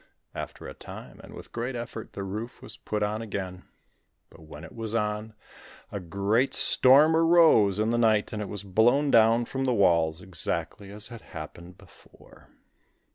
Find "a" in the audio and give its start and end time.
0.67-0.73, 5.91-5.99